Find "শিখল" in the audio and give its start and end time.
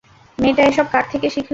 1.29-1.49